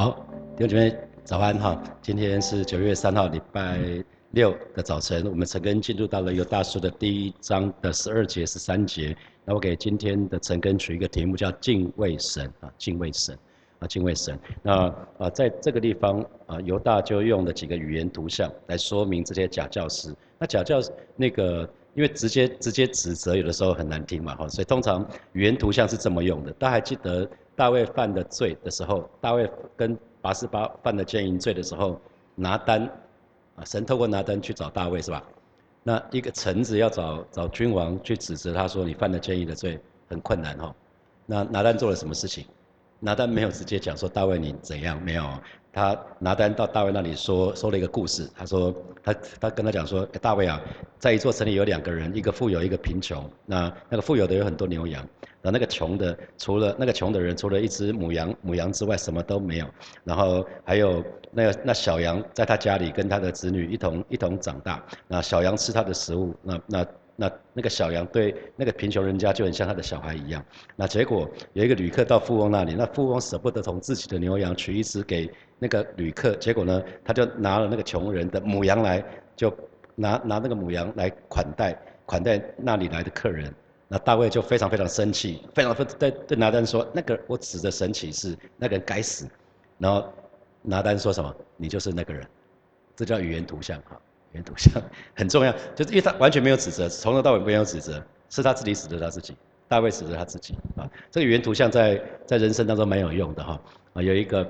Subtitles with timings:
[0.00, 0.16] 好，
[0.56, 1.78] 弟兄姐妹早安哈！
[2.00, 3.78] 今天是九月三号，礼拜
[4.30, 9.14] 六的早晨，我们陈根进入到了犹大书的第一章的十二节、十三节。
[9.44, 13.38] 那我给今天的陈根取一个题目，叫敬畏神啊，敬畏神
[13.78, 14.38] 啊，敬畏神。
[14.62, 14.86] 那
[15.18, 20.14] 啊，在这个地方啊，犹大就用了几个语言图像来说明这些假教师。
[20.38, 20.80] 那假教
[21.14, 26.50] 那个，因为直接直接指责有的时候很难听嘛哈，所以通常语言图像是这么用的。
[26.52, 27.28] 大家还记得？
[27.60, 29.46] 大卫犯的罪的时候，大卫
[29.76, 32.00] 跟拔示巴犯的奸淫罪的时候，
[32.34, 32.90] 拿单
[33.54, 35.22] 啊，神透过拿单去找大卫是吧？
[35.82, 39.78] 那一个臣子要找找君王去指责他说你犯了奸淫的罪，
[40.08, 40.74] 很困难哈。
[41.26, 42.46] 那拿单做了什么事情？
[42.98, 45.22] 拿单没有直接讲说大卫你怎样，没有。
[45.72, 50.60] 他拿单到大卫那里说说了一个故事，他说他他跟他讲说大卫啊，
[50.98, 53.28] 在一座城里有两个人，一个富有一个贫穷。
[53.46, 55.00] 那那个富有的有很多牛羊，
[55.42, 59.66] 然后那个穷的除了那个穷的人除了一只母羊母羊之外什么都没有。
[60.04, 64.84] 然后还有那个那小羊在他家里跟他的子女一同一同长大。
[65.06, 66.86] 那小羊吃他的食物，那那。
[67.16, 70.42] 那那个小羊对那个贫穷人家就很像他的小孩一样。
[70.74, 75.30] 那结果有一个旅客到富翁那里，那富翁舍不得从自己的牛羊取一只给
[75.60, 79.04] 那个旅客，结果呢，他就拿了那个穷人的母羊来，
[79.36, 79.56] 就
[79.94, 83.54] 拿拿那个母羊来款待款待那里来的客人。
[83.86, 89.28] 那大卫就非常非常生气，非常非对对拿单说：“那个我指着神起誓，那个人该死。”
[89.78, 90.12] 然后
[90.62, 91.34] 拿单说什么？
[91.56, 92.26] 你就是那个人。
[92.96, 94.00] 这叫语言图像哈。
[94.32, 94.80] 语言图像
[95.16, 100.88] 很重要，就是因为他完全没有指责，从头到尾没有指责，是他自己指责他自己，大卫指责他自己啊。
[101.10, 103.60] 这个语言图像在在人生当中蛮有用的哈
[103.94, 104.48] 啊，有一个，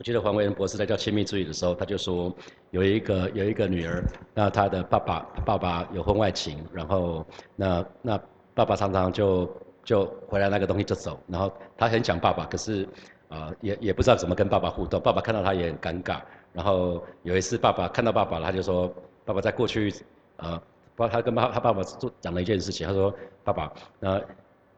[0.00, 2.34] 我记得黄维仁博士在教亲密之语的时候，他就说
[2.70, 7.22] 有一个有一个女儿，那她的爸爸爸爸有婚外情，然后
[7.54, 8.18] 那那
[8.54, 9.46] 爸爸常常就
[9.84, 12.88] 就回来那个东西就走，然后他很想爸爸，可是
[13.28, 16.22] 啊也也不知道怎么跟爸爸互动，爸爸看到他也很尴尬。
[16.54, 18.90] 然后有一次，爸爸看到爸爸了，他就说
[19.26, 19.94] ：“爸爸在过去，
[20.38, 20.58] 呃，
[20.96, 22.88] 不，他跟爸他爸爸做讲了一件事情。
[22.88, 24.18] 他说：‘爸爸，那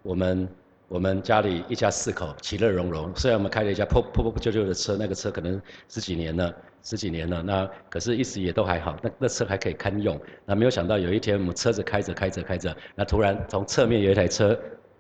[0.03, 0.49] 我们
[0.93, 5.59] 我们家里一家四口其乐融融，虽然我们开了一家破破破旧旧的车，那个车可能
[5.89, 10.21] 十几年了，十几年了，那可是一直也都还好，那那车还可以堪用。
[10.45, 14.55] 那没有想到有一天，我们车子开着开着开着，那突然从侧面有一台车，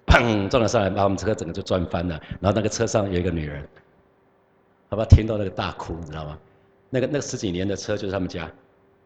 [0.06, 2.18] 砰撞了上来，把我们车整个就撞翻了。
[2.40, 3.62] 然后那个车上有一个女人，
[4.88, 6.38] 好吧听到那个大哭，你知道吗？”
[6.88, 8.44] 那个那十几年的车就是他们家，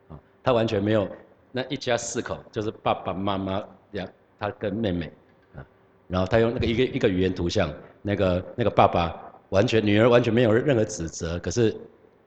[0.08, 1.08] 啊，他完全没有，
[1.50, 3.60] 那一家四口就是爸爸妈妈
[3.90, 4.08] 两，
[4.38, 5.12] 他跟妹妹，
[6.08, 7.72] 然后他用那个一个一个语言图像，
[8.02, 9.14] 那个那个爸爸
[9.50, 11.74] 完全女儿完全没有任何指责，可是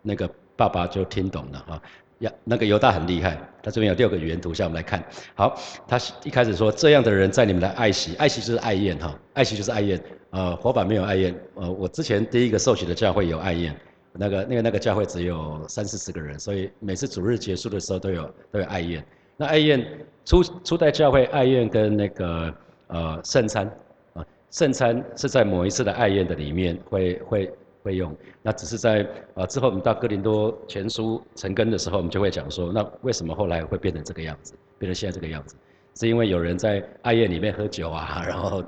[0.01, 1.81] 那个爸爸就听懂了哈，
[2.19, 5.03] 呀，那个犹大很厉害，他这边有六个语言图像，我们来看，
[5.35, 5.57] 好，
[5.87, 10.01] 他一开始说这样的人在你们的爱惜，爱惜就是爱宴哈，爱惜就是爱宴，
[10.31, 13.75] 呃，火把没有爱宴，呃，我之前第一个受洗的教会有爱宴。
[14.11, 19.05] 那个、那个、那个教会只有三四十个人，所以每次主日结束的时候都有都有爱宴。
[19.37, 19.85] 那爱宴
[20.25, 22.53] 初初代教会爱宴跟那个
[22.89, 23.65] 呃圣餐
[24.13, 27.51] 啊，圣餐是在某一次的爱宴的里面会会
[27.81, 28.15] 会用。
[28.43, 35.55] 那只是在呃之后我们到哥林多前书成根的时候，我们就会讲说，那为什么后来会变成这个样子，变成现在这个样子？
[35.95, 38.63] 是因为有人在爱宴里面喝酒啊， 然后。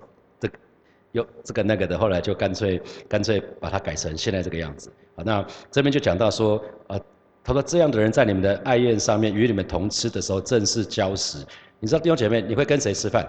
[1.13, 4.89] 有这个那个的，后来就干脆干脆把它改成现在这个样子。
[5.17, 6.97] 啊，那这边就讲到说，呃，
[7.43, 11.45] 他说这样的人在你们的爱宴上面与你们同吃的时候，正是礁石。
[11.81, 13.27] 你知道弟兄姐妹，你会跟谁吃饭？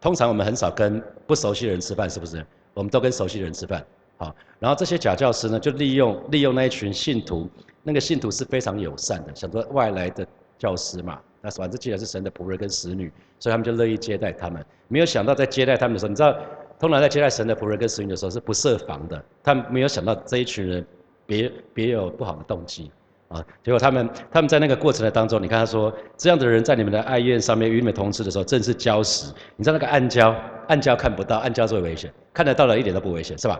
[0.00, 2.44] 通常我们很少跟不熟悉的人吃饭，是不是？
[2.74, 3.84] 我们都跟熟悉的人吃饭。
[4.16, 7.48] 好，然后这些假教师呢，就利用利用那一群信徒，
[7.82, 10.26] 那个信徒是非常友善的，想说外来的
[10.58, 14.64] 教师嘛，那反正既然是神的仆人跟使女，所以他们就乐意接待他们。
[14.88, 16.36] 没有想到在接待他们的时候，你知道？
[16.80, 20.86] 通常在接待神的仆人跟使女的时候是不设防的，他们没有想到这一群人
[21.26, 22.88] 别别有不好的动机
[23.28, 23.44] 啊。
[23.62, 29.32] 结果他们他们在那个过程的当中，你看他说这样的人在你们的爱宴上面与你们同吃的时候，正是礁石。
[29.56, 30.34] 你知道那个暗礁，
[30.66, 33.58] 暗礁看不到，暗礁最危险，看得到了一点都不危险，是吧？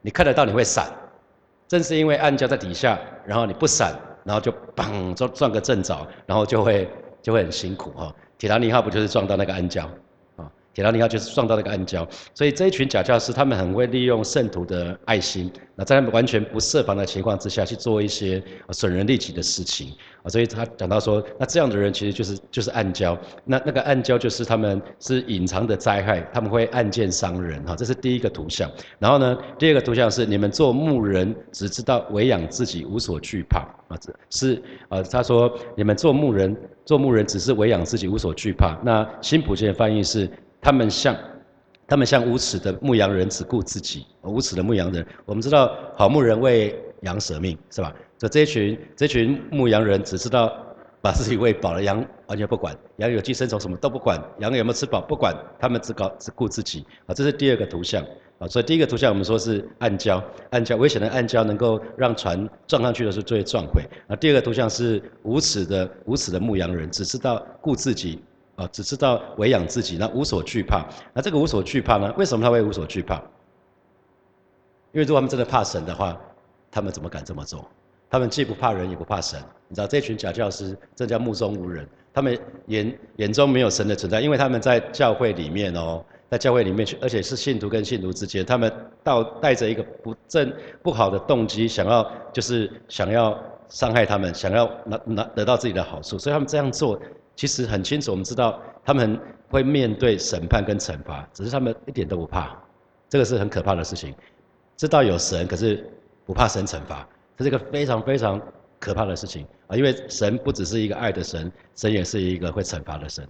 [0.00, 0.86] 你看得到你会闪，
[1.66, 3.92] 正是因为暗礁在底下，然后你不闪，
[4.24, 6.88] 然后就砰撞撞个正着，然后就会
[7.20, 8.14] 就会很辛苦哈。
[8.38, 9.84] 铁达尼号不就是撞到那个暗礁？
[10.78, 18.40] 铁达尼号就是撞到那个暗礁，所以这一群假教师，他们很会利用圣徒的爱心，那在他们完全不设防的情况之下去做一些
[18.70, 19.92] 损人利己的事情
[20.22, 20.30] 啊。
[20.30, 27.74] 所以他讲到说，那这样的人其实就是就是暗礁，那那个暗礁就是他们是隐藏的灾害，他们会暗箭伤人哈。
[27.74, 28.70] 这是第一个图像。
[29.00, 33.98] 然后呢，第二个图像是你们做牧人只知道喂养自己，无所惧怕啊。
[34.00, 38.78] 这是啊，他说你们做牧人做牧人只是喂养自己，无所惧怕。
[38.84, 40.30] 那新普京的翻译是。
[40.68, 41.16] 他们像
[41.86, 44.04] 他们像无耻的牧羊人，只顾自己。
[44.20, 47.90] 无耻的牧羊人，我们知道好牧人为羊舍命，是吧？
[48.18, 50.54] 所以这群这群牧羊人只知道
[51.00, 56.84] 把自己喂饱了，羊完全不管，羊有寄生虫什么都不管，羊有没有吃饱不管，他们只搞只顾自己。
[57.06, 58.04] 啊，这是第二个图像。
[58.38, 63.82] 啊，所以第一个图像我们说是暗礁，暗礁危险的暗礁能够让船撞上去的时候就会撞毁。
[64.06, 68.22] 啊，第二个图像是无耻的无耻的牧羊人，只知道顾自己。
[68.58, 70.84] 啊，只知道喂养自己，那无所惧怕。
[71.14, 72.12] 那这个无所惧怕呢？
[72.18, 73.14] 为什么他会无所惧怕？
[74.90, 76.18] 因为如果他们真的怕神的话，
[76.68, 77.64] 他们怎么敢这么做？
[78.10, 79.38] 他们既不怕人，也不怕神。
[79.68, 81.88] 你知道这群假教师，这叫目中无人。
[82.12, 88.72] 他们眼眼中没有神的存在，因为他们在教会里面哦，在教会里面去，而且是信徒跟信徒之间，他们
[89.04, 90.52] 到带着一个不正
[90.82, 93.38] 不好的动机，想要就是想要
[93.68, 96.98] 伤害他们，想要拿拿得到自己的好处，所以他们这样做。
[97.38, 99.16] 其实很清楚，我们知道他们
[99.48, 102.60] 会面对审判跟惩罚，只是他们一点都不怕，
[103.08, 104.12] 这个是很可怕的事情。
[104.76, 105.88] 知道有神，可是
[106.26, 108.42] 不怕神惩罚，这是一个非常非常
[108.80, 109.76] 可怕的事情啊！
[109.76, 113.24] 因为神不只是一个爱的神，神也是一个会惩罚的神。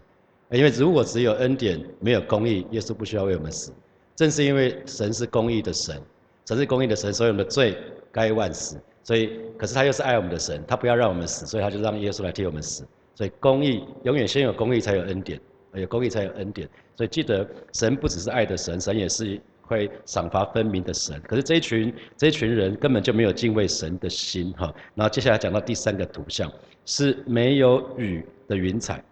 [0.53, 3.75] 因为如果只有恩典没有公义，耶稣不需要为我们死。
[4.17, 6.01] 正是因为神是公义的神，
[6.47, 7.77] 神是公义的神，所以我们的罪
[8.11, 8.81] 该万死。
[9.05, 12.87] 所以，可是他又是爱我们的神，他不要让我们死，所以他就让耶稣来替我们死。
[13.19, 15.37] 所以公义永远先有公义，才有恩典；
[15.73, 16.69] 有公义才有恩典。
[16.95, 21.21] 所以记得，神不只是爱的神，神也是会赏罚分明的神。
[21.23, 24.73] 可是这一群这一群人根本就没有敬畏神的心，哈。
[24.95, 26.49] 然后接下来讲到第三个图像，
[26.87, 29.03] 是没有雨的云彩。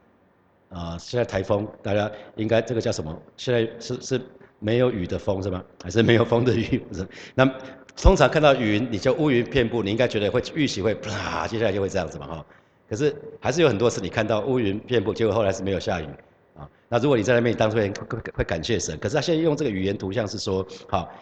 [0.69, 3.21] 啊，现在台风，大家应该这个叫什么？
[3.37, 4.21] 现在是是
[4.61, 5.65] 没有雨的风是吗？
[5.83, 6.79] 还是没有风的雨？
[6.79, 7.05] 不是。
[7.35, 7.45] 那
[7.97, 12.47] 通常看到云，你就乌云遍布，你应该觉得会预习会啪，接下来就会这样子嘛，哈。
[12.89, 16.07] 可是还是有很多次你看到乌云遍布，结果后来是没有下雨，
[16.55, 17.93] 啊，那如果你在那边当初会
[18.35, 18.97] 会感谢神。
[18.99, 21.13] 可是他现在用这个语言图像是说，好，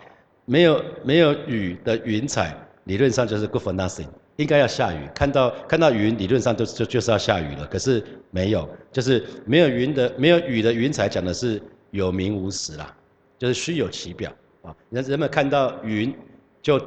[0.44, 4.06] 没有没有雨的云彩，理论上就是 good for nothing，
[4.36, 5.08] 应该要下雨。
[5.14, 7.66] 看到看到云，理论上就就就是要下雨了。
[7.66, 11.60] 可是没有，就是没有云的没有雨的云彩，讲的是
[11.92, 12.94] 有名无实啦，
[13.38, 14.30] 就是虚有其表
[14.62, 14.76] 啊。
[14.90, 16.14] 人人们看到云，
[16.60, 16.78] 就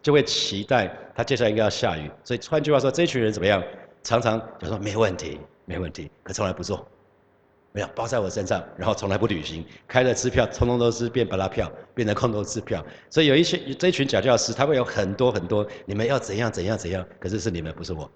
[0.00, 2.10] 就会期待他接下来应该要下雨。
[2.24, 3.62] 所以换句话说，这群人怎么样？
[4.02, 6.86] 常常就说没问题，没问题，可从来不做，
[7.72, 12.84] 没有包在我身上，然后从来不旅行，开的支票通通都是变巴拉票，变成空头支票。
[13.08, 18.10] 所以有一些这群假教师，他会有很多很多，你们要怎样怎样怎样，可是是你们不是我，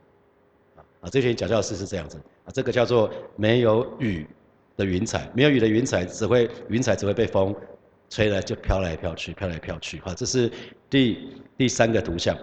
[1.00, 4.26] 啊，这群假教师是这样子啊，这个叫做没有雨
[4.76, 7.54] 的云彩，没有雨的云彩只会云彩只会被风
[8.10, 10.00] 吹了就飘来飘去，飘来飘去。
[10.00, 10.50] 好，这是
[10.90, 12.36] 第第三个图像，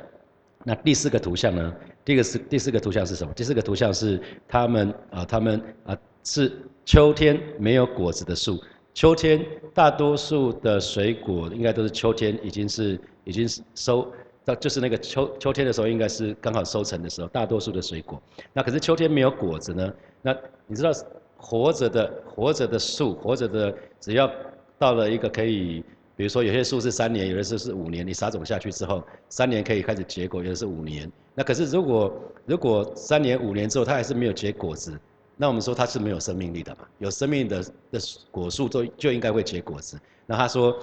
[0.63, 1.73] 那第四个图像呢？
[2.05, 3.33] 第一个是第四个图像是什么？
[3.33, 6.51] 第四个图像是他们啊，他们啊是
[6.85, 8.59] 秋天没有果子的树。
[8.93, 14.11] 秋天大多数的水果应该都是秋天已经是已经收
[14.45, 17.27] 到，就是那个秋秋天的时候应该是刚好收成的时候。
[17.29, 18.21] 大多数的水果，
[18.51, 19.93] 那可是秋天没有果子呢？
[20.21, 20.35] 那
[20.67, 20.91] 你知道
[21.37, 24.29] 活着的活着的树，活着的只要
[24.77, 25.83] 到了一个可以。
[26.15, 28.05] 比如说，有些树是三年，有的树是五年。
[28.05, 31.11] 你撒种下去之后，三年可以开始结果，有的是五年。
[31.35, 32.13] 那可是如果
[32.45, 34.99] 如果三年五年之后它还是没有结果子，
[35.35, 36.87] 那我们说它是没有生命力的嘛？
[36.99, 37.99] 有生命的的
[38.31, 39.99] 果树都就应该会结果子。
[40.25, 40.77] 那他说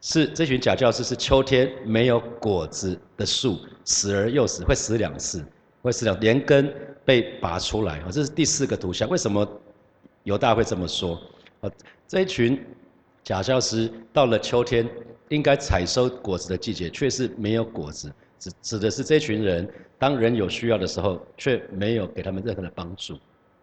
[0.00, 5.44] 是这群假教师是秋天没有果子的树，死而又死，会死两次，
[5.82, 7.98] 会死两连根被拔出来。
[8.00, 9.08] 啊，这是第四个图像。
[9.08, 9.46] 为什么
[10.24, 11.20] 犹大会这么说？
[11.60, 11.70] 啊，
[12.06, 12.60] 这一群。
[13.24, 14.88] 假教师到了秋天，
[15.28, 19.68] 应该采收果子的季节，却是没有果子，指指的是这群人，
[19.98, 23.14] 当人有需要的时候，却没有给他们任何的帮助，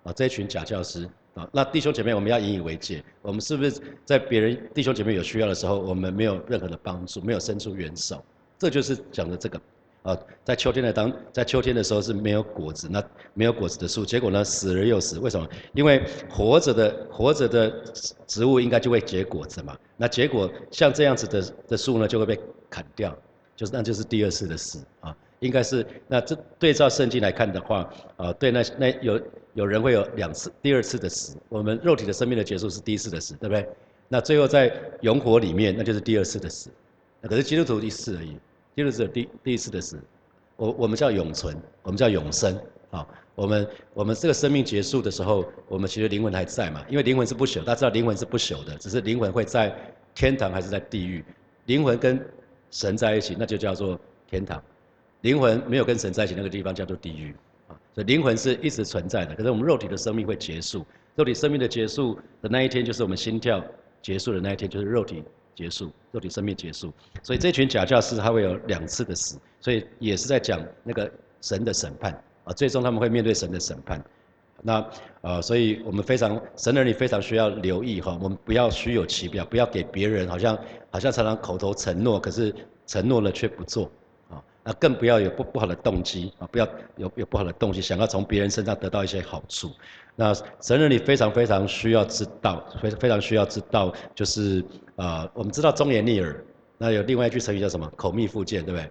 [0.04, 8.24] 啊，这群假教师啊，那弟兄姐妹，我们要引以为戒，我们是不是在别人弟兄姐妹有需要的时候，我们没有任何的帮助，没有伸出援手，
[8.58, 9.60] 这就是讲的这个。
[10.04, 13.04] 啊，在秋天的当，在秋天的时候是没有果子，那
[13.34, 15.50] 没有果子的树，结果呢死而又死，为什么？
[15.74, 17.74] 因为活着的活着的
[18.28, 22.40] 植物应该就会结果子嘛，那结果像这样子的的树呢就会被
[22.70, 23.18] 砍掉，
[23.56, 29.22] 就是那就是第二次的死啊，应该是那这对照圣经来看的话，啊对那那有
[29.54, 33.68] 有人会有两次第二次的死，我们肉体的生命的结束是第一次的死，对不对？
[34.08, 34.72] 那最后在
[35.02, 36.70] 永火里面那就是第二次的死，
[37.22, 38.38] 那可是基督徒第四而已。
[38.78, 39.98] 就是第第一次的死，
[40.58, 42.60] 我我们叫永存，我们叫永生，
[42.92, 49.74] 啊，我们我们这个生命结束的时候，我们其实灵魂还在嘛，因为灵魂是不朽，大家知道灵魂是不朽的，只是灵魂会在
[50.14, 51.24] 天堂还是在地狱，
[51.68, 52.20] 灵魂跟
[52.76, 54.62] 神在一起，那就叫做天堂，
[55.22, 57.34] 灵魂没有跟神在一起，那个地方叫做地狱，
[57.70, 63.64] 啊，所以灵魂是一直存在的，可是我们肉体的生命会结束，肉体生命的结束的那一天，就是我们心跳。
[64.02, 65.24] 结束的那一天，就是肉体
[65.56, 66.94] 结束，肉体生命结束。
[67.24, 72.14] 所以这群假教师他会有两次的死，所以也是在讲那个神的审判
[72.44, 74.00] 啊，最终他们会面对神的审判。
[74.66, 74.84] 那
[75.22, 80.58] 呃，所以我们非常神儿女非常需要留意哈，我们不要虚有其表，不要给别人好像
[80.90, 82.54] 好像常常口头承诺，可是
[82.88, 83.90] 承诺了却不做
[84.28, 86.68] 啊，那更不要有不不好的动机啊，不要
[86.98, 89.70] 有有不好的动机，想要从别人身上得到一些好处。
[90.16, 94.64] 那神儿女非常非常需要知道，非非常需要知道，就是
[94.96, 96.44] 呃，我们知道忠言逆耳，
[96.78, 97.88] 那有另外一句成语叫什么？
[97.96, 98.90] 口蜜腹剑，对不对？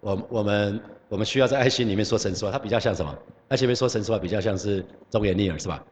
[0.00, 3.16] 我我们我们需要在爱心里面说诚实话，它比较像什么？
[3.52, 5.84] 那前面说成实话比较像是忠言逆耳，是吧？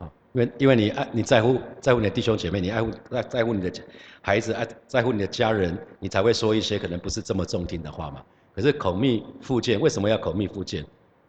[0.00, 3.72] 啊，因为因为你爱你在乎在乎你的弟兄姐妹，你爱护在在乎你的
[4.20, 8.24] 孩子，爱在乎你的家人，你才会说一些可能不是这么中听的话嘛。
[8.52, 10.84] 可是口蜜腹剑，为什么要口蜜腹剑？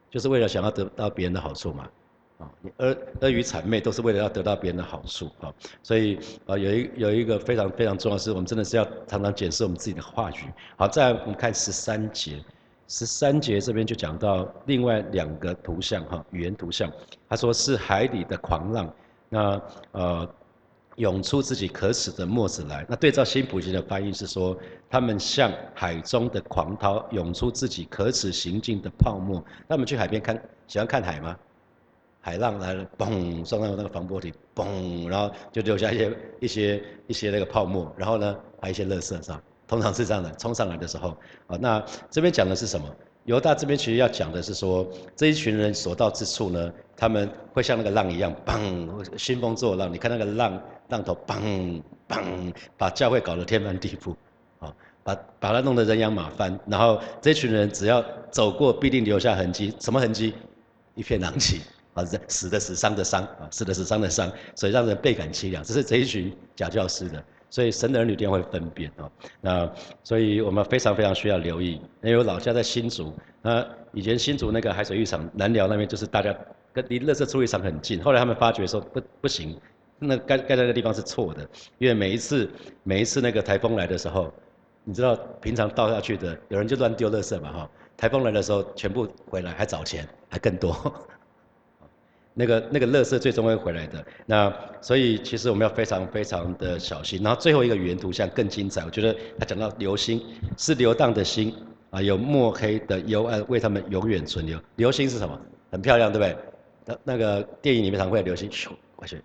[0.10, 1.88] 就是为了想要得到别人的好处嘛。
[2.40, 5.54] 啊，你阿阿谀谄媚都是为了要得到别人的好处啊，
[5.84, 6.18] 所以
[6.48, 10.46] 啊有一有一个非常非常重要是，我们真的是要常常检视我们自己的话语。
[10.76, 12.44] 好，再我们看十三节，
[12.88, 16.92] 十三节这边就讲到另外两个图像哈，语言图像，
[17.28, 18.94] 他说是海里的狂浪，
[19.30, 20.30] 那呃
[20.96, 22.86] 涌出自己可耻的沫子来。
[22.88, 24.58] 那对照新普京的翻译是说，
[24.90, 29.44] 他们像海中的狂涛，涌出自己可耻行径的泡沫。
[29.68, 31.38] 那我们去海边看，喜欢看海吗？
[32.22, 39.42] 海浪来了，嘣，撞到那个防波堤，嘣，然后就留下一些一些一些那个泡沫，然后呢，还有一些垃圾，是吧？
[39.68, 41.10] 通常是这样的，冲上来的时候，
[41.48, 42.88] 啊，那这边讲的是什么？
[43.26, 49.94] 犹大这边其实要讲的是说，这一群人所到之处呢，他们会像那个浪一样，嘣，兴风作浪。
[49.94, 54.16] 你看那个浪浪头，嘣嘣，把教会搞得天翻地覆，
[54.60, 56.58] 啊，把把它弄得人仰马翻。
[56.66, 60.34] 然后这群人只要走过，必定留下痕迹，什么痕迹？
[60.96, 61.58] 一片狼藉。
[61.94, 65.64] 啊，死的死，伤的伤，啊，死的死，伤的伤，所以让人倍感凄凉。
[65.64, 69.10] 这是这一群假教师的，所以神的儿女一定会分辨啊。
[69.42, 69.72] 那
[70.04, 71.82] 所以我们非常非常需要留意。
[72.02, 76.36] 因为我老家在新竹，那以前新竹那个海水浴场南寮那边，就是大家
[76.74, 78.02] 跟离乐色处理场很近。
[78.02, 79.60] 后来他们发觉说不不行，
[80.00, 82.50] 那盖盖在那地方是错的，因为每一次
[82.84, 84.32] 每一次那个台风来的时候，
[84.84, 87.70] 你知道平常倒下去的，有人就乱丢乐色嘛哈。
[87.96, 90.72] 台风来的时候全部回来还找钱，还更多。
[92.40, 97.20] 那个那个乐色最终会回来的，那所以其实我们要非常非常的小心。
[97.24, 100.22] 然后最后一个语言图像更精彩，我觉得他讲到流星
[100.56, 101.52] 是流荡的星
[101.90, 104.60] 啊，有墨黑的幽暗为他们永远存留。
[104.76, 105.40] 流星是什么？
[105.72, 106.38] 很漂亮，对不对？
[106.86, 109.20] 那那个电影里面常会有流星，咻过去。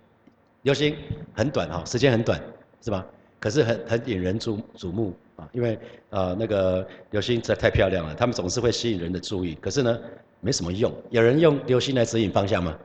[0.63, 0.95] 流星
[1.33, 2.41] 很短哈，时间很短，
[2.81, 3.05] 是吧？
[3.39, 5.77] 可是很很引人瞩瞩目啊，因为
[6.09, 9.53] 呃那个流星实在太漂亮了，他们总是会吸引人的注意。
[9.61, 9.99] 可是呢，
[10.39, 10.91] 没什么用。
[11.11, 12.75] 有人用流星来指引方向吗？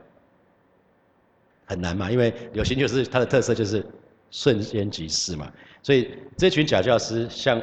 [1.69, 3.85] 很难嘛，因为流星就是它的特色，就是
[4.31, 5.47] 瞬间即逝嘛。
[5.83, 7.61] 所以这群假教师像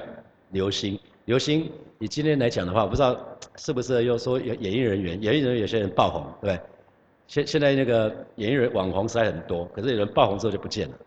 [0.52, 3.18] 流星，流星以今天来讲的话，我不知道
[3.58, 6.60] 是不是又说演演艺人员，演艺人员有些人爆红，对不对？
[7.26, 10.98] 现现在那个演艺人网红实在很多，可是有人爆红之后就不见了，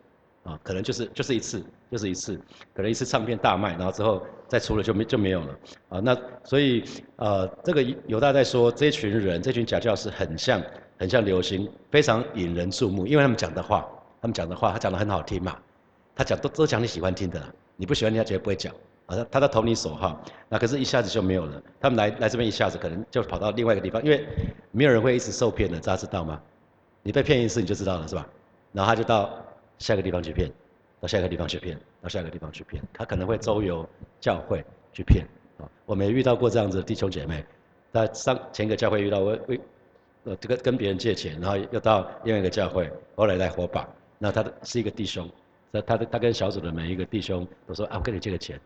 [0.43, 2.35] 啊，可能就是就是一次，就是一次，
[2.75, 6.83] 可能一次唱片大卖，然后之后再出了就没就没有了，啊，那所以
[7.15, 10.61] 呃，这个有大在说这群人，这群假教师很像。
[10.99, 13.87] 很像流星，非常引人注目，因为他们讲的话，
[14.21, 15.57] 他们讲的话，他讲的很好听嘛，
[16.13, 17.41] 他讲都都讲你喜欢听的，
[17.77, 18.73] 你不喜欢听他绝对不会讲，
[19.05, 24.27] 啊，他他在投你所好，那可是一下子就没有了，他们来来这边一下子可能就跑到另外一个地方，因为
[24.71, 26.39] 没有人会一直受骗的，大家知道吗？
[27.01, 28.27] 你被骗一次你就知道了是吧？
[28.73, 29.29] 然后他就到
[29.77, 30.51] 下一个地方去骗，
[30.99, 33.87] 到下一个地方去骗，到下一个地方去骗，他可能会周游
[34.19, 35.25] 教会去骗，
[35.59, 37.45] 啊，我们也遇到过这样子的弟兄姐妹，
[37.93, 39.57] 在上前一个教会遇到我为。
[40.35, 43.87] 这个跟别人借钱，然后又到另外一个教会，后来来火把。
[44.17, 45.29] 那他的是一个弟兄，
[45.71, 48.59] 那他的他跟小组的每一个弟兄都说啊，我跟你借个钱，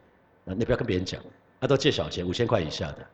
[0.46, 1.22] 啊，你不要跟别人讲，
[1.62, 3.08] 他都借小钱，五千块以下的，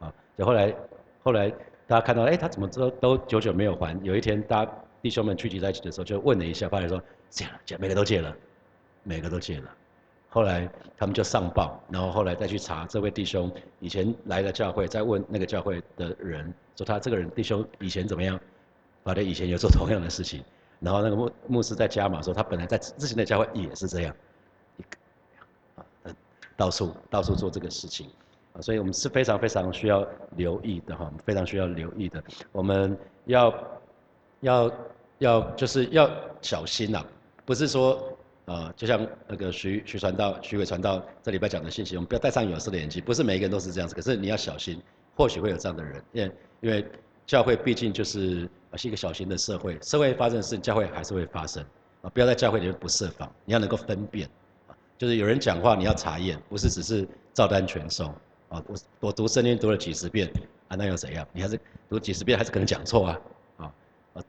[0.00, 0.74] 啊，就后来
[1.22, 1.48] 后来
[1.86, 3.96] 大家看到，哎，他怎么都都久久没有还？
[4.02, 7.00] 有一天，大家弟兄们聚集在一起的时候，就问了一下，发现说
[7.30, 8.36] 借了，借，每个都借了，
[9.04, 9.70] 每个都借了。
[10.36, 13.50] 后来他们就上报，然后后来再去查这位弟兄
[13.80, 18.38] 以前来了教会，再问那个教会的人，说他这个人弟兄以前怎么样？
[19.02, 20.44] 反正以前有做同样的事情，
[20.78, 24.14] 然后那个牧牧师在加码说他本来在之前的教会也是这样，
[24.76, 26.14] 一个啊，
[26.54, 28.10] 到处到处做这个事情，
[28.52, 33.54] 啊，所以我们是非常非常需要留意的哈，非常需要留意的，我们要
[34.40, 34.70] 要
[35.16, 36.10] 要就是要
[36.42, 37.02] 小心呐，
[37.46, 38.12] 不是说。
[38.46, 43.02] 啊，就像那个徐徐传道、徐伟传道这礼拜讲的信息，我们不要戴上有色的眼镜。
[43.04, 44.80] 不是每一个人都是这样子，可是你要小心，
[45.16, 46.86] 或许会有这样的人，因为因为
[47.26, 51.64] 教会毕竟就是是一个小型的社会，社会发生的事情，教会还是会发生。
[52.02, 54.28] 啊，不要在教会里面不设防，你要能够分辨，
[54.68, 58.04] 啊，就是有人讲话你要查验，不是只是照单全收，
[58.48, 60.30] 啊，我我读圣经读了几十遍，
[60.68, 61.26] 啊，那又怎样？
[61.32, 63.20] 你还是读几十遍还是可能讲错啊，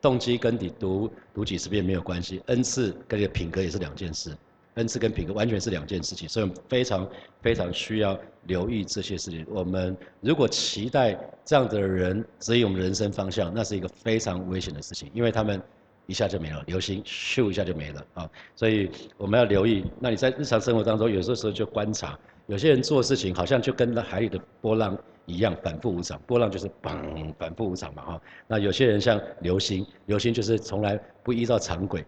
[0.01, 4.35] 动机跟你读读几十遍没有关系，恩赐跟你的品格也是两件事。
[4.75, 7.09] 恩赐跟品格完全是两件事情，所以非常
[7.41, 9.43] 非常需要留意这些事情。
[9.49, 15.59] 我们如果期待这样的人指引我们人生方向，那是一个非常危险的事情，因为他们
[16.05, 18.29] 一下就没了，流星咻一下就没了啊！
[18.55, 19.83] 所以我们要留意。
[19.99, 24.95] 那你在日常生活当中，有些时候就观察，有些人做事情好像就跟那海里的波浪
[25.27, 26.19] 一样，反复无常。
[26.25, 28.21] 波浪就是嘣，反复无常嘛哈。
[28.47, 32.03] 那有些人像流星，流星就是从来不依照常轨。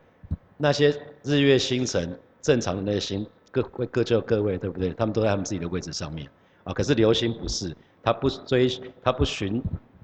[0.57, 2.19] 那些日月星辰。
[2.41, 4.91] 正常的那些星各各就各位，对不对？
[4.91, 6.25] 他们都在他们自己的位置上面
[6.63, 6.73] 啊。
[6.73, 8.69] 可是流星不是，它不追，
[9.03, 9.61] 它不循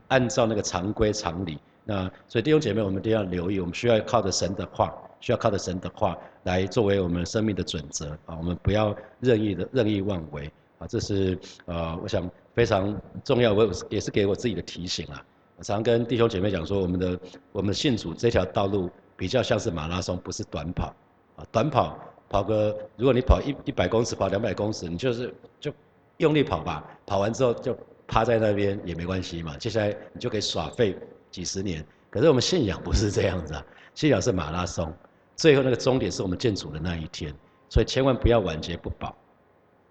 [0.09, 1.57] 按照那个常规常理。
[1.85, 8.35] 那所以弟兄姐妹，我们一定要留意，我们需要靠着神的话，需要靠着神的话来作为我们生命的准则啊。
[8.37, 10.85] 我们不要任意的任意妄为啊。
[10.85, 15.23] 这是呃，我想非常重要，我也是给我自己的提醒啊。
[15.57, 17.19] 我常跟弟兄姐妹讲说，我们的
[17.51, 20.95] 我们信主这条道路比较像是马拉松，不是短跑
[21.35, 21.45] 啊。
[21.51, 21.99] 短跑。
[22.27, 25.71] 跑个，如果你跑一一百公尺，跑两百公尺，你就是就
[26.17, 29.55] 用力跑吧，跑完之后就趴在那边也没关系嘛。
[29.57, 30.97] 接下来你就可以耍废
[31.29, 31.85] 几十年。
[32.09, 34.91] 可是我们信仰不是这样子啊，信仰是马拉松，
[35.35, 37.31] 最后那个终点是我们见主的那一天，
[37.69, 39.15] 所以千万不要晚节不保。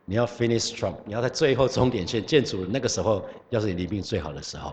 [0.04, 4.70] 你要 finish strong，你要在最后终点线建主那个时候，要是你离命最好的时候。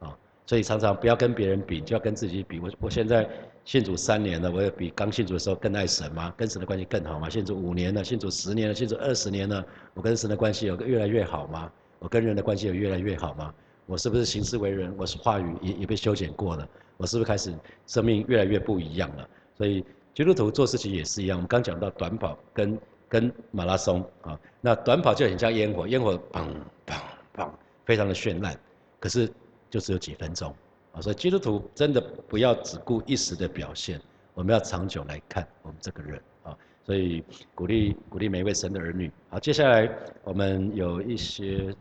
[0.00, 0.16] 啊
[0.46, 2.60] 所以常常不要跟别人比，就要跟自己比。
[2.60, 3.26] 我我现在
[3.64, 6.34] 信主三年了，我有比刚信主的时候更爱神吗？
[6.36, 7.30] 跟神的关系更好吗？
[7.30, 9.64] 信主五年了，信主十年了，信主二十年了，
[9.94, 11.72] 我跟神的关系有越来越好吗？
[11.98, 13.54] 我跟人的关系有越来越好吗？
[13.86, 16.68] 我是不是行事为人，我是话语也也被修剪过了？
[16.98, 17.54] 我是不是开始
[17.86, 19.26] 生命越来越不一样了？
[19.56, 19.82] 所以
[20.14, 21.38] 基督徒做事情也是一样。
[21.38, 26.46] 我们刚讲到短跑跟跟马拉松啊，那短跑就很像烟火，烟火砰
[26.86, 26.96] 砰
[27.34, 27.50] 砰，
[27.84, 28.58] 非常的绚烂，
[29.00, 29.30] 可是。
[29.70, 30.54] 就只有几分钟
[30.92, 34.00] 啊，所以基督徒真的不要只顾一时的表现，
[34.32, 36.56] 我们要长久来看我们这个人啊。
[36.86, 37.24] 所以
[37.56, 39.10] 鼓励鼓励每一位神的儿女。
[39.30, 39.90] 好，接下来
[40.22, 41.74] 我们有一些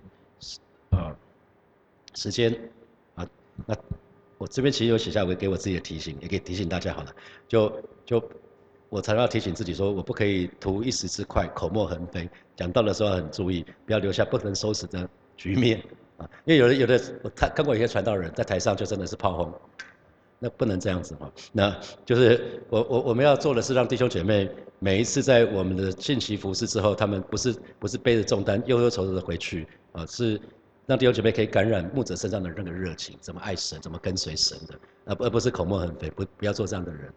[0.89, 1.15] 呃
[2.15, 2.59] 时间
[3.13, 3.29] 啊，
[3.67, 3.75] 那
[4.39, 7.13] 我这边其实有写下我给我自己的提醒，也可以提醒大家好了。
[7.47, 7.71] 就
[8.07, 8.19] 就
[8.93, 15.81] 我常常提醒自己说，我不可以图一时之快，口沫横飞，讲到的时候很注意，不要留下不能收拾的局面。
[16.17, 19.51] 啊，因为有的有的我看看过一些传道人在台上就真的是炮轰，
[20.37, 21.31] 那不能这样子哈。
[21.51, 21.75] 那
[22.05, 30.39] 就是我我我们要做的是让弟兄姐妹每一次在我们的信息服侍之后，他们不是不是背着重担忧忧愁愁的回去啊，是
[30.85, 37.11] 让弟兄姐妹可以感染牧者身上的那个热情，怎么爱神，怎么跟随神的，而而不是口沫横飞，不不要做这样的人，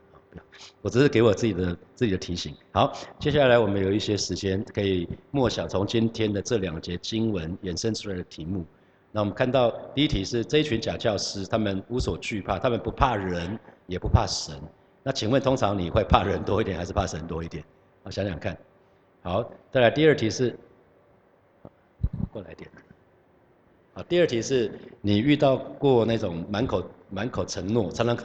[0.83, 2.55] 我只是给我自己的自己的提醒。
[2.73, 8.65] 好，接下来我们有一些时间可以默想从今天的这两节经文衍生出来的题目。
[9.13, 14.55] 那我们看到第一题是这一群假教师，他们无所惧怕，他们不怕人，也不怕神。
[15.03, 17.65] 那请问，通常你会怕人多一点，还是怕神多一点？
[18.03, 18.57] 我想想看。
[19.23, 20.55] 好，再来第二题是，
[22.31, 22.71] 过来点。
[23.95, 24.71] 好，第二题是
[25.01, 28.17] 你遇到过那种满口满口承诺，常常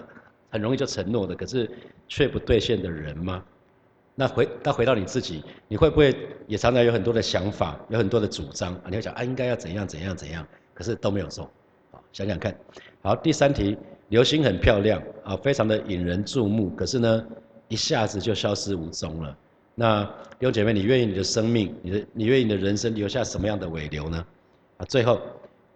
[0.51, 1.67] 很容易就承诺的，可是
[2.07, 3.43] 却不兑现的人吗？
[4.13, 6.13] 那回，那回到你自己，你会不会
[6.45, 8.83] 也常常有很多的想法，有很多的主张啊？
[8.87, 10.45] 你会想啊，应该要怎样怎样怎样？
[10.73, 11.49] 可是都没有做，
[11.91, 12.55] 好想想看。
[13.01, 13.77] 好，第三题，
[14.09, 16.69] 流星很漂亮啊，非常的引人注目。
[16.71, 17.25] 可是呢，
[17.69, 19.35] 一下子就消失无踪了。
[19.73, 20.03] 那
[20.37, 24.25] 弟兄姐妹，你愿意你的生命，你的你愿意你的人生留下什么样的尾流呢？
[24.77, 25.21] 啊，最后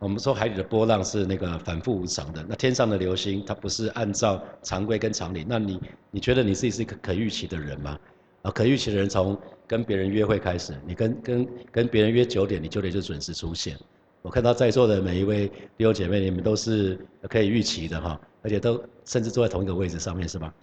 [0.05, 5.43] 我们说海里的波浪是那个反复无常的，那天上的流星它不是按照常规跟常理。
[5.49, 7.97] 那你你觉得你自己是一个可预期的人吗？
[8.43, 13.75] 啊，可预期的人从跟别人约会开始，你跟跟跟别人约九点，你九点就准时出现。
[14.21, 20.53] 我看到在座的每一位弟兄姐妹，你们都是可以预期的哈，而且都甚至坐在同一个位置上面，是吧？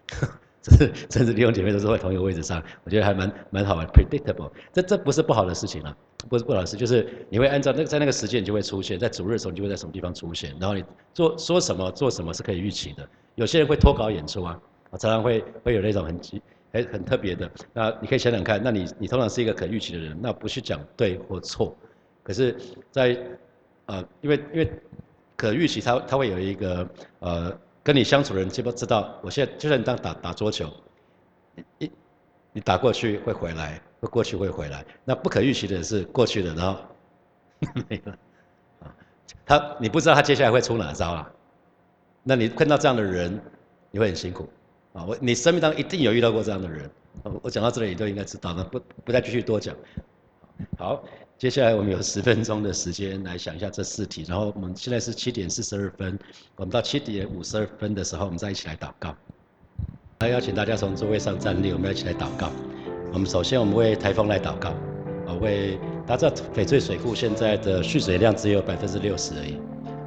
[0.62, 4.50] 这 是甚至弟兄姐妹都坐在同一个位置上，我觉得还蛮蛮好玩，predictable。
[4.72, 5.96] 这这不是不好的事情啊，
[6.28, 13.08] 不是不好的事，就是你会按照那个在那个时间你就会出现在主日的时候，你就会在什么地方出现，然后你做说什么做什么是可以预期的。
[13.34, 14.58] 有些人会脱稿演出啊，
[14.92, 16.20] 常常会会有那种很
[16.72, 17.50] 很很特别的。
[17.72, 21.76] 那你可以想想看，那你你通常是一个可预期的人，那不去讲对或错，
[22.22, 22.56] 可是，
[22.90, 23.18] 在
[23.86, 24.72] 呃，因为因为
[25.36, 30.72] 可预期，它它会有一个呃，跟你相处的人基本知道，我现在就算你当打打桌球，
[31.78, 31.90] 你
[32.52, 34.84] 你打过去会回来，会过去会回来。
[35.04, 36.78] 那不可预期的是过去的，然后
[37.88, 38.18] 没了
[38.80, 38.94] 啊，
[39.44, 41.30] 他你不知道他接下来会出哪招啊？
[42.22, 43.40] 那你碰到这样的人，
[43.90, 44.48] 你会很辛苦
[44.92, 46.90] 啊，我你生命当中一定有遇到过这样的人。
[47.42, 49.76] 我讲到这里，你都应该知道了，不不再继续多讲。
[50.78, 51.04] 好，
[51.42, 56.16] 接下来我们有十分钟的时间来想一下这四题，然后我们现在是七点四十二分，
[56.54, 59.12] 我们到七点五十二分的时候，我们再一起来祷告。
[60.20, 62.48] 来邀请大家从座位上站立，我们要一起来祷告。
[63.12, 64.68] 我们首先我们为台风来祷告，
[65.26, 69.58] 啊，为大家知道翡翠水库现在的蓄水量只有百分之六十而已，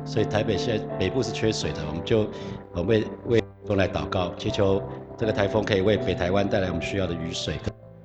[0.06, 2.30] 所以台北现在北部是缺水的，我们就
[2.76, 4.82] 呃为为风来祷告，祈求
[5.18, 7.60] 这个台风可以为北台湾带来我们需要的雨水。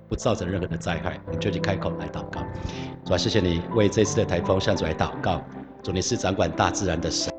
[0.09, 2.45] 不造成任何的灾害，我们就去开口来祷告。
[3.11, 5.43] 主啊，谢谢你为这次的台风向主来祷告。
[5.83, 7.30] 主，你是掌管大自然的神，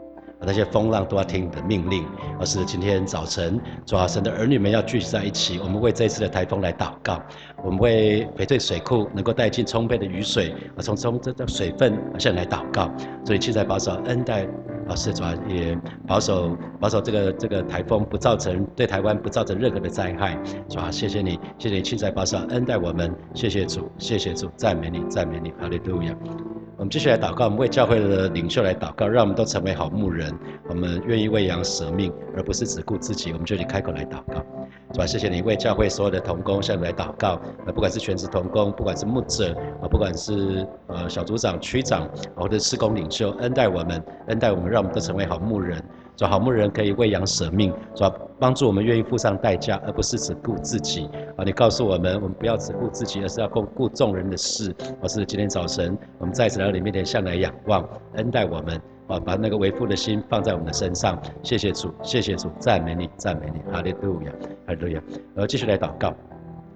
[0.42, 2.06] 那些风浪都要听你的命令。
[2.40, 7.22] 而是今天早晨，主啊，神的儿女们要聚集在一起，我们为这次的台风来祷告。
[7.64, 12.92] 我们为翡翠水库能够带进充沛的雨水，而从中这的水分向你来祷告。
[13.24, 14.48] 所以，七彩保守恩待。
[14.88, 15.78] 老师主要也
[16.08, 26.61] 保守保守这个这个台风不造成对台湾不造成任何的灾害，主要谢谢你，谢谢你亲在保守恩待我们，谢谢主，谢谢主，赞美你，赞美你，哈利路亚。
[26.82, 30.36] 我们继续来祷告，我们为教会的领袖来祷告，让我们都成为好牧人，
[30.68, 33.32] 我们愿意为羊舍命，而不是只顾自己。
[33.32, 34.44] 我们就去开口来祷告。
[34.92, 45.80] 主要谢谢你为教会所有的同工向你来祷告，呃，不管是全职同工，不管是牧者，啊，不管是呃小组长、区长，或者施工领袖，恩待我们，恩待我们，让我们都成为好牧人。
[46.16, 51.10] 做好牧人可以为羊舍命，主要帮助我们愿意付上代价，而不是只顾自己。
[51.36, 54.76] 啊，你告诉我们，我们不要只顾自己，而是要顾顾众人的事。
[55.02, 58.80] 我是今天早晨，我们在此来到你面前向来仰望，恩待我们。
[59.08, 61.22] 啊，把那个为父的心放在我们的身上。
[61.44, 64.32] 谢谢主，谢谢主，赞美你，赞美你，哈利路亚，
[64.68, 65.02] 哈利路亚。
[65.36, 66.14] 然后继续来祷告，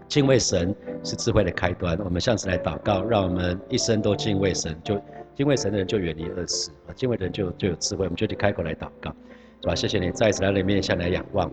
[0.10, 1.98] 敬畏神是智慧的开端。
[2.04, 5.00] 我们向此来祷告，让我们一生都敬畏神，就
[5.36, 8.06] 敬畏神的人就远离恶事啊，敬畏的人就就有智慧。
[8.06, 9.13] 我们就去开口来祷告，
[9.62, 9.76] 是吧？
[9.76, 11.48] 谢谢你再一次来到你面向来仰望。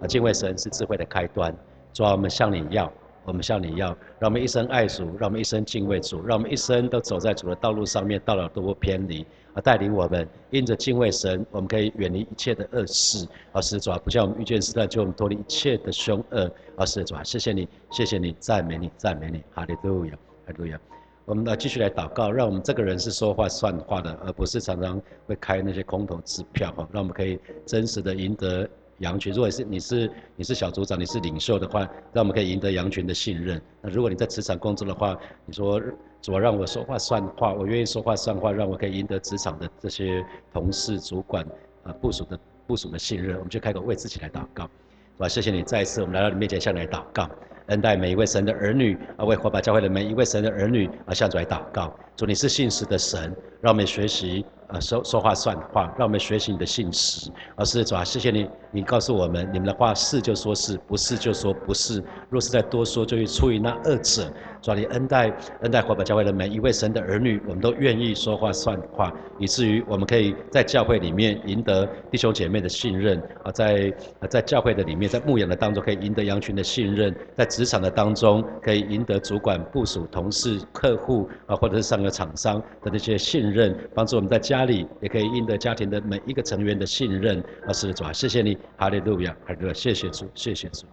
[0.00, 1.54] 啊，敬畏神是智慧的开端。
[1.92, 2.90] 主啊，我们向你要。
[3.26, 20.12] 我们向你要，让我们一生爱主，让我们一生敬畏主，让我们一生都走在主的道路上面，到了都不偏离，而带领我们因着敬畏神，我们可以远离一切的恶事，而是主啊，不像我们遇见试探，就我们脱离一切的凶恶，而是主啊，谢谢你，谢谢你，赞美你，赞美你，哈利路亚，
[20.44, 20.78] 哈利路亚。
[21.26, 28.68] 我们来继续来祷告，让我们这个人是说话算话的，而不是常常会开那些空头支票，哈，让我们可以真实的赢得。
[28.98, 31.80] 羊群，如果是你是你是小组长，你是领袖的话，
[32.12, 33.60] 让我们可以赢得羊群的信任。
[33.80, 35.82] 那如果你在职场工作的话，你说
[36.22, 41.44] 主要让我说话算话，我愿意说话算话，让我可以赢得职场的这些同事、主管
[41.82, 44.70] 啊部署的部署的信任，我们就开口为自己来祷告，是
[45.18, 45.28] 吧？
[45.28, 47.28] 谢谢你再一次我们来到你面前向你来祷告，
[47.66, 51.94] 恩待每一位神的儿女啊，为火把教会的每一位神的儿女啊向主来祷告。
[52.16, 54.44] 主你是信实的神，让我们学习。
[54.66, 57.30] 啊，说说话算话，让我们学习你的信实。
[57.54, 62.02] 而是主啊，谢谢你，你告诉我们，你们的话是就说是不是就说不是。
[62.30, 64.26] 若是再多说，就会出于那二者。
[64.62, 73.20] 主啊，你恩待恩待华宝教会的每一位神的儿女，我们都愿意说话算话，以至于我们可以在教会里面赢得弟兄姐妹的信任。
[73.42, 73.94] 啊，在
[74.30, 84.64] 在教会的里面，在牧养的当中可以赢得羊群的信任，在职场的当中可以赢得主管、部署、同事、客户啊，或者是上厂商的那些信任，帮助我们在家。
[84.64, 90.86] 里也可以赢得家庭的每一个成员的信任，而是主啊，谢谢你，哈利路亚，哈利路亚，谢谢主，谢谢主。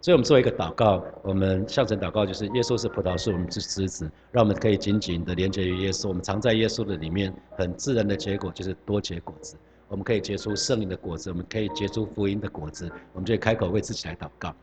[0.00, 9.56] 所以我们做一个祷告，我们向神祷告，就是耶稣是葡萄树，我们是枝子，让我们可以紧紧的连接于耶稣，我们藏在耶稣的里面，很自然的结果就是多结果子，
[9.88, 14.54] 我们可以结出圣灵的果子，我们可以结出福音的果子，我们就开口为自己来祷告，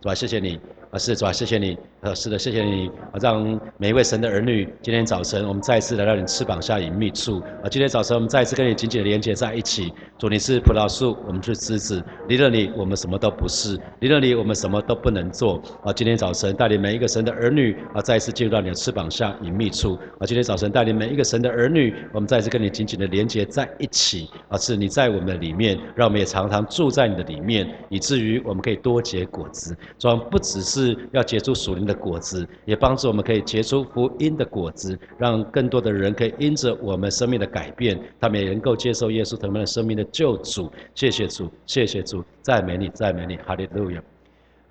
[0.00, 0.58] 主啊，谢谢你。
[0.90, 1.76] 啊，是主啊，谢谢你。
[2.02, 2.88] 呃，是的，谢谢你。
[3.10, 7.40] 啊，让每一位神的儿女，今天早晨我们再一次来到你翅膀下隐秘处。
[7.62, 9.92] 啊，今天早晨我们再一次跟你紧紧的连接在一起。
[10.18, 12.02] 主，你是葡萄树，我们是枝子。
[12.28, 15.60] 离了你，我们什么都不是；离了你，我们什么都不能做。
[15.82, 19.98] 啊，今天早晨带领每一个神的儿女，啊，再一次进入到你的翅膀下隐秘处。
[20.18, 24.28] 啊，今天早晨带领每一个神的儿女，我们再一次跟你紧紧的连接在一起。
[24.48, 29.63] 啊，是你在我们的里面，让我们也常常住在你的里面，以至于我们可以多结果子。
[29.98, 30.94] 主，不只是。
[31.12, 40.70] 要结出属灵的果子，也帮助我们可以结出福音的果子，让更多的人可以因着我们生命的改变，他们也能够接受耶稣他们的生命的救主。
[40.94, 44.13] 谢谢主，谢谢主，赞美你，赞美你，哈利路亚。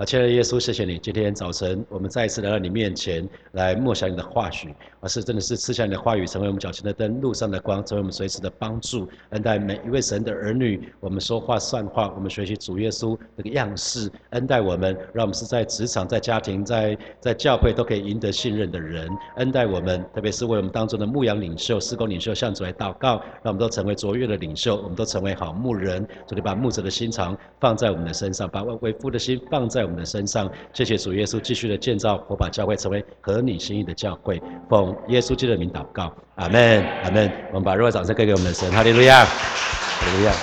[0.04, 10.92] 啊，亲爱的耶稣，谢谢你，今天早晨我们再一次来到你面前来默想你的话语，而是真的是赐下你的话语，成为我们脚前的灯，路上的光，成为我们随时的帮助，恩待每一位神的儿女。
[11.00, 19.08] 我们说话算话，我们学习主耶稣这个样式，恩待我们，让我们是在职场、在家庭、在在教会都可以赢得信任的人。
[19.38, 26.06] 恩待我们，特别是为我们当中的牧羊领袖、施工领袖向主来祷告，让我们都成为卓越的领袖，我们都成为好牧人。
[26.28, 29.93] 主，你把牧者的心肠放在我们的身上，把为父的心放在。
[29.96, 34.42] 的身上，谢谢主耶稣继续的建造火把教会，成为合你心意的教会。
[34.70, 37.32] 奉耶稣基督的名祷告，阿门，阿门。
[37.50, 40.34] 我们把热烈掌声给给我们的神，哈利路亚，哈利路亚。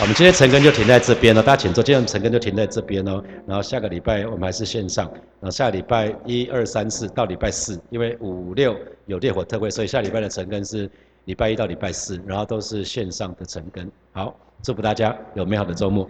[0.00, 1.82] 我们今天成根就停在这边了，大家请坐。
[1.82, 3.20] 今天成根就停在这边哦。
[3.46, 5.10] 然后下个礼拜我们还是线上。
[5.40, 10.88] 然后下礼拜一二三四到礼拜四，因为五六有烈火特会，所以下礼拜的成根是
[11.24, 13.90] 礼拜一到礼拜四，然后都是线上的成根。
[14.12, 16.08] 好，祝福大家有美好的周末。